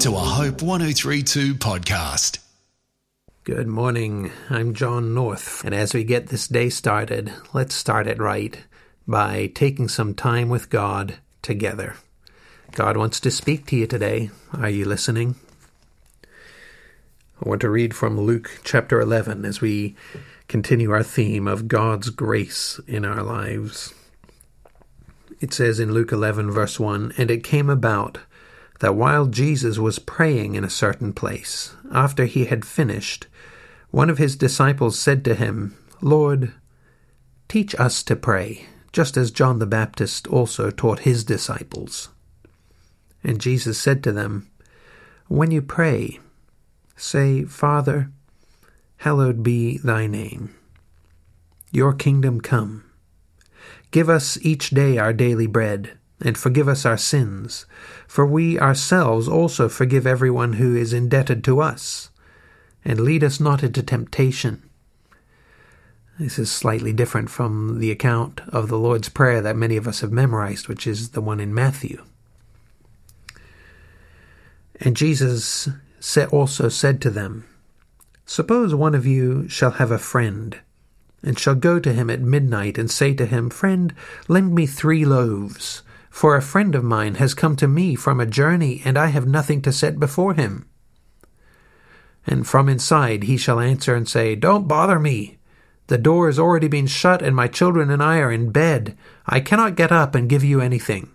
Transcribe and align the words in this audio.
to 0.00 0.16
a 0.16 0.18
Hope 0.18 0.62
1032 0.62 1.56
podcast. 1.56 2.38
Good 3.44 3.66
morning. 3.66 4.32
I'm 4.48 4.72
John 4.72 5.12
North, 5.12 5.62
and 5.62 5.74
as 5.74 5.92
we 5.92 6.04
get 6.04 6.28
this 6.28 6.48
day 6.48 6.70
started, 6.70 7.30
let's 7.52 7.74
start 7.74 8.06
it 8.06 8.18
right 8.18 8.58
by 9.06 9.52
taking 9.54 9.88
some 9.88 10.14
time 10.14 10.48
with 10.48 10.70
God 10.70 11.16
together. 11.42 11.96
God 12.72 12.96
wants 12.96 13.20
to 13.20 13.30
speak 13.30 13.66
to 13.66 13.76
you 13.76 13.86
today. 13.86 14.30
Are 14.54 14.70
you 14.70 14.86
listening? 14.86 15.34
I 16.24 17.46
want 17.46 17.60
to 17.60 17.68
read 17.68 17.94
from 17.94 18.18
Luke 18.18 18.62
chapter 18.64 19.02
11 19.02 19.44
as 19.44 19.60
we 19.60 19.96
continue 20.48 20.92
our 20.92 21.02
theme 21.02 21.46
of 21.46 21.68
God's 21.68 22.08
grace 22.08 22.80
in 22.86 23.04
our 23.04 23.22
lives. 23.22 23.92
It 25.42 25.52
says 25.52 25.78
in 25.78 25.92
Luke 25.92 26.10
11, 26.10 26.50
verse 26.50 26.80
1 26.80 27.12
And 27.18 27.30
it 27.30 27.44
came 27.44 27.68
about 27.68 28.16
that 28.80 28.94
while 28.94 29.26
Jesus 29.26 29.78
was 29.78 29.98
praying 29.98 30.54
in 30.54 30.64
a 30.64 30.70
certain 30.70 31.12
place, 31.12 31.74
after 31.92 32.24
he 32.24 32.46
had 32.46 32.64
finished, 32.64 33.26
one 33.90 34.10
of 34.10 34.18
his 34.18 34.36
disciples 34.36 34.98
said 34.98 35.24
to 35.24 35.34
him, 35.34 35.76
Lord, 36.00 36.52
teach 37.48 37.74
us 37.78 38.02
to 38.04 38.16
pray, 38.16 38.66
just 38.92 39.16
as 39.16 39.30
John 39.30 39.58
the 39.58 39.66
Baptist 39.66 40.26
also 40.26 40.70
taught 40.70 41.00
his 41.00 41.24
disciples. 41.24 42.08
And 43.22 43.40
Jesus 43.40 43.78
said 43.78 44.02
to 44.04 44.12
them, 44.12 44.50
When 45.28 45.50
you 45.50 45.62
pray, 45.62 46.18
Say, 46.96 47.44
Father, 47.44 48.10
hallowed 48.98 49.42
be 49.42 49.78
thy 49.78 50.06
name. 50.06 50.54
Your 51.72 51.94
kingdom 51.94 52.40
come. 52.42 52.84
Give 53.90 54.10
us 54.10 54.38
each 54.42 54.70
day 54.70 54.98
our 54.98 55.12
daily 55.12 55.46
bread, 55.46 55.98
and 56.20 56.36
forgive 56.36 56.68
us 56.68 56.84
our 56.84 56.98
sins, 56.98 57.66
for 58.06 58.26
we 58.26 58.58
ourselves 58.58 59.26
also 59.28 59.68
forgive 59.68 60.06
everyone 60.06 60.54
who 60.54 60.76
is 60.76 60.92
indebted 60.92 61.42
to 61.44 61.60
us. 61.60 62.10
And 62.84 63.00
lead 63.00 63.22
us 63.22 63.40
not 63.40 63.62
into 63.62 63.82
temptation. 63.82 64.62
This 66.18 66.38
is 66.38 66.50
slightly 66.50 66.92
different 66.92 67.30
from 67.30 67.78
the 67.78 67.90
account 67.90 68.40
of 68.48 68.68
the 68.68 68.78
Lord's 68.78 69.08
Prayer 69.08 69.40
that 69.40 69.56
many 69.56 69.76
of 69.76 69.88
us 69.88 70.00
have 70.00 70.12
memorized, 70.12 70.68
which 70.68 70.86
is 70.86 71.10
the 71.10 71.20
one 71.20 71.40
in 71.40 71.54
Matthew. 71.54 72.04
And 74.80 74.96
Jesus 74.96 75.68
also 76.30 76.68
said 76.68 77.00
to 77.02 77.10
them, 77.10 77.46
Suppose 78.26 78.74
one 78.74 78.94
of 78.94 79.06
you 79.06 79.48
shall 79.48 79.72
have 79.72 79.90
a 79.90 79.98
friend, 79.98 80.58
and 81.22 81.38
shall 81.38 81.54
go 81.54 81.80
to 81.80 81.92
him 81.92 82.08
at 82.08 82.20
midnight 82.20 82.78
and 82.78 82.90
say 82.90 83.12
to 83.14 83.26
him, 83.26 83.50
Friend, 83.50 83.94
lend 84.28 84.54
me 84.54 84.66
three 84.66 85.04
loaves, 85.04 85.82
for 86.10 86.36
a 86.36 86.42
friend 86.42 86.74
of 86.74 86.84
mine 86.84 87.14
has 87.14 87.32
come 87.32 87.56
to 87.56 87.68
me 87.68 87.94
from 87.94 88.20
a 88.20 88.26
journey, 88.26 88.82
and 88.84 88.98
I 88.98 89.06
have 89.06 89.26
nothing 89.26 89.62
to 89.62 89.72
set 89.72 89.98
before 89.98 90.34
him. 90.34 90.68
And 92.26 92.46
from 92.46 92.68
inside 92.68 93.22
he 93.22 93.36
shall 93.36 93.60
answer 93.60 93.94
and 93.94 94.08
say, 94.08 94.34
Don't 94.34 94.68
bother 94.68 94.98
me. 94.98 95.38
The 95.86 95.98
door 95.98 96.26
has 96.26 96.38
already 96.38 96.68
been 96.68 96.86
shut, 96.86 97.22
and 97.22 97.34
my 97.34 97.48
children 97.48 97.90
and 97.90 98.02
I 98.02 98.18
are 98.18 98.30
in 98.30 98.50
bed. 98.50 98.96
I 99.26 99.40
cannot 99.40 99.76
get 99.76 99.90
up 99.90 100.14
and 100.14 100.28
give 100.28 100.44
you 100.44 100.60
anything. 100.60 101.10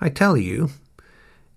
I 0.00 0.08
tell 0.08 0.36
you, 0.36 0.70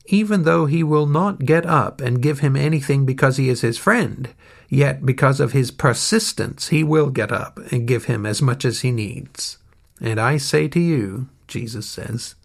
even 0.05 0.43
though 0.43 0.65
he 0.65 0.83
will 0.83 1.07
not 1.07 1.45
get 1.45 1.65
up 1.65 2.01
and 2.01 2.21
give 2.21 2.39
him 2.39 2.55
anything 2.55 3.05
because 3.05 3.37
he 3.37 3.49
is 3.49 3.61
his 3.61 3.77
friend, 3.77 4.29
yet 4.69 5.05
because 5.05 5.39
of 5.39 5.51
his 5.53 5.71
persistence 5.71 6.69
he 6.69 6.83
will 6.83 7.09
get 7.09 7.31
up 7.31 7.59
and 7.71 7.87
give 7.87 8.05
him 8.05 8.25
as 8.25 8.41
much 8.41 8.65
as 8.65 8.81
he 8.81 8.91
needs. 8.91 9.57
And 9.99 10.19
I 10.19 10.37
say 10.37 10.67
to 10.69 10.79
you, 10.79 11.29
Jesus 11.51 11.85
says, 11.85 12.35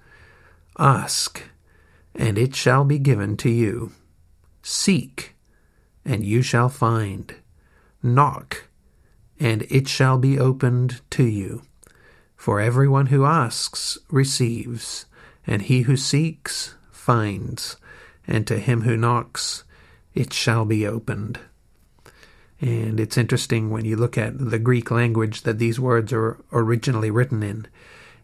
Ask, 0.78 1.42
and 2.14 2.36
it 2.36 2.56
shall 2.56 2.84
be 2.84 2.98
given 2.98 3.36
to 3.38 3.48
you. 3.48 3.92
Seek, 4.62 5.36
and 6.04 6.24
you 6.24 6.42
shall 6.42 6.68
find. 6.68 7.34
Knock, 8.02 8.68
and 9.38 9.62
it 9.70 9.86
shall 9.86 10.18
be 10.18 10.38
opened 10.38 11.00
to 11.10 11.24
you. 11.24 11.62
For 12.36 12.60
everyone 12.60 13.06
who 13.06 13.24
asks 13.24 13.96
receives, 14.10 15.06
and 15.46 15.62
he 15.62 15.82
who 15.82 15.96
seeks 15.96 16.74
finds, 16.90 17.76
and 18.26 18.44
to 18.48 18.58
him 18.58 18.82
who 18.82 18.96
knocks, 18.96 19.62
it 20.14 20.32
shall 20.32 20.64
be 20.64 20.84
opened. 20.84 21.38
And 22.60 22.98
it's 22.98 23.16
interesting 23.16 23.70
when 23.70 23.84
you 23.84 23.96
look 23.96 24.18
at 24.18 24.50
the 24.50 24.58
Greek 24.58 24.90
language 24.90 25.42
that 25.42 25.58
these 25.58 25.78
words 25.78 26.12
are 26.12 26.38
originally 26.52 27.10
written 27.10 27.42
in. 27.44 27.66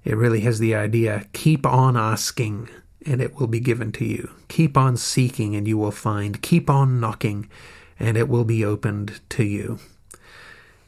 It 0.04 0.16
really 0.16 0.40
has 0.40 0.58
the 0.58 0.74
idea 0.74 1.26
keep 1.32 1.64
on 1.66 1.96
asking, 1.96 2.68
and 3.06 3.20
it 3.20 3.38
will 3.38 3.46
be 3.46 3.60
given 3.60 3.92
to 3.92 4.04
you. 4.04 4.30
Keep 4.48 4.76
on 4.76 4.96
seeking, 4.96 5.54
and 5.54 5.66
you 5.66 5.78
will 5.78 5.92
find. 5.92 6.42
Keep 6.42 6.68
on 6.68 7.00
knocking, 7.00 7.48
and 7.98 8.16
it 8.16 8.28
will 8.28 8.44
be 8.44 8.64
opened 8.64 9.20
to 9.30 9.44
you. 9.44 9.78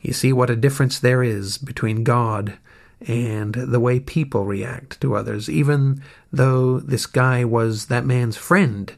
You 0.01 0.13
see 0.13 0.33
what 0.33 0.51
a 0.51 0.57
difference 0.57 0.99
there 0.99 1.23
is 1.23 1.57
between 1.57 2.05
God 2.05 2.59
and 3.07 3.55
the 3.55 3.81
way 3.81 4.01
people 4.01 4.45
react 4.45 5.01
to 5.01 5.15
others, 5.15 5.49
even 5.49 6.03
though 6.33 6.81
this 6.81 7.07
guy 7.07 7.45
was 7.45 7.87
that 7.87 8.07
man's 8.07 8.37
friend. 8.37 8.93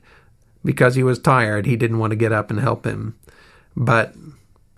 Because 0.64 0.94
he 0.94 1.02
was 1.02 1.18
tired, 1.18 1.66
he 1.66 1.76
didn't 1.76 1.98
want 1.98 2.10
to 2.10 2.16
get 2.16 2.32
up 2.32 2.50
and 2.50 2.58
help 2.58 2.84
him. 2.84 3.16
But 3.76 4.14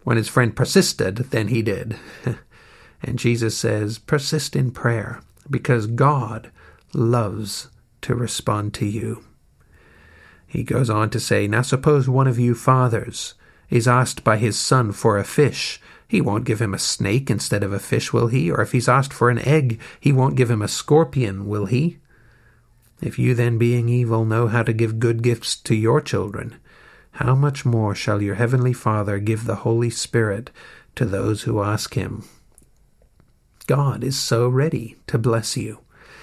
when 0.05 0.17
his 0.17 0.29
friend 0.29 0.55
persisted, 0.55 1.17
then 1.31 1.49
he 1.49 1.63
did. 1.63 1.97
and 3.03 3.19
Jesus 3.19 3.57
says, 3.57 3.99
persist 3.99 4.57
in 4.57 4.71
prayer, 4.71 5.21
because 5.51 5.87
God 5.87 6.51
loves 6.93 7.69
to 8.03 8.15
respond 8.15 8.75
to 8.75 8.87
you. 8.87 9.25
He 10.47 10.63
goes 10.63 10.89
on 10.89 11.11
to 11.11 11.21
say, 11.21 11.47
Now 11.47 11.63
suppose 11.63 12.09
one 12.09 12.27
of 12.27 12.39
you 12.39 12.55
fathers 12.55 13.35
is 13.69 13.87
asked 13.87 14.25
by 14.25 14.39
his 14.39 14.59
son 14.59 14.93
for 14.93 15.19
a 15.19 15.25
fish, 15.25 15.81
he 16.09 16.23
won't 16.23 16.47
give 16.47 16.61
him 16.61 16.73
a 16.73 16.79
snake 16.79 17.31
instead 17.31 17.63
of 17.63 17.73
a 17.73 17.79
fish, 17.79 18.15
will 18.15 18.29
he? 18.29 18.51
Or 18.51 18.63
if 18.63 18.73
he's 18.73 18.89
asked 18.89 19.13
for 19.13 19.29
an 19.29 19.39
egg, 19.41 19.79
he 20.01 20.11
won't 20.11 20.37
give 20.37 20.51
him 20.51 20.63
a 20.63 20.69
scorpion, 20.69 21.47
will 21.47 21.67
he? 21.67 21.99
If 23.03 23.19
you 23.19 23.35
then, 23.35 23.59
being 23.59 23.91
evil, 23.91 24.25
know 24.25 24.49
how 24.49 24.63
to 24.63 24.73
give 24.73 24.99
good 24.99 25.23
gifts 25.23 25.55
to 25.57 25.75
your 25.75 26.01
children, 26.01 26.57
how 27.13 27.35
much 27.35 27.67
more 27.67 27.95
shall 27.95 28.23
your 28.23 28.37
heavenly 28.37 28.73
Father 28.73 29.19
give 29.19 29.45
the 29.45 29.57
Holy 29.57 29.91
Spirit 29.91 30.51
to 30.97 31.05
those 31.05 31.43
who 31.43 31.63
ask 31.63 31.95
him? 31.95 32.25
God 33.69 34.03
is 34.03 34.19
so 34.19 34.49
ready 34.49 34.97
to 35.09 35.19
bless 35.19 35.55
you. 35.55 35.81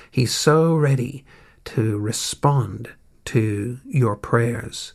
He's 0.09 0.33
so 0.33 0.73
ready 0.73 1.23
to 1.66 2.00
respond 2.00 2.89
to 3.25 3.79
your 3.85 4.16
prayers. 4.16 4.94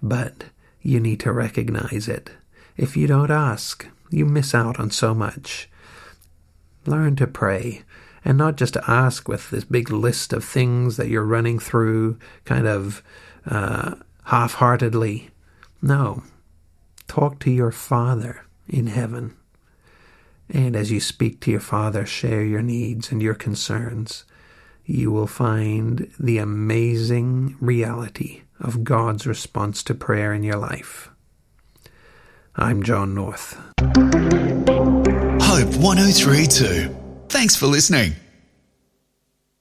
But 0.00 0.44
you 0.80 1.00
need 1.00 1.18
to 1.20 1.32
recognize 1.32 2.06
it. 2.06 2.30
If 2.76 2.96
you 2.96 3.08
don't 3.08 3.32
ask, 3.32 3.88
you 4.08 4.24
miss 4.24 4.54
out 4.54 4.78
on 4.78 4.92
so 4.92 5.16
much. 5.16 5.68
Learn 6.86 7.16
to 7.16 7.26
pray 7.26 7.82
and 8.24 8.38
not 8.38 8.54
just 8.54 8.74
to 8.74 8.88
ask 8.88 9.26
with 9.26 9.50
this 9.50 9.64
big 9.64 9.90
list 9.90 10.32
of 10.32 10.44
things 10.44 10.96
that 10.96 11.08
you're 11.08 11.24
running 11.24 11.58
through 11.58 12.20
kind 12.44 12.68
of 12.68 13.02
uh, 13.46 13.96
half 14.26 14.54
heartedly. 14.54 15.30
No. 15.82 16.22
Talk 17.08 17.40
to 17.40 17.50
your 17.50 17.72
Father 17.72 18.44
in 18.68 18.86
heaven. 18.86 19.36
And 20.52 20.74
as 20.74 20.90
you 20.90 21.00
speak 21.00 21.40
to 21.40 21.50
your 21.50 21.60
Father, 21.60 22.04
share 22.04 22.44
your 22.44 22.62
needs 22.62 23.12
and 23.12 23.22
your 23.22 23.34
concerns, 23.34 24.24
you 24.84 25.12
will 25.12 25.26
find 25.26 26.10
the 26.18 26.38
amazing 26.38 27.56
reality 27.60 28.42
of 28.58 28.82
God's 28.84 29.26
response 29.26 29.82
to 29.84 29.94
prayer 29.94 30.34
in 30.34 30.42
your 30.42 30.56
life. 30.56 31.10
I'm 32.56 32.82
John 32.82 33.14
North. 33.14 33.54
Hope 35.42 35.74
1032. 35.76 36.96
Thanks 37.28 37.54
for 37.54 37.66
listening. 37.66 38.14